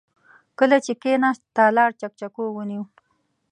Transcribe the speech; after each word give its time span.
کله 0.59 0.77
چې 0.85 0.93
کېناست، 1.01 1.43
تالار 1.57 1.89
چکچکو 1.99 2.43
ونيو. 2.55 2.83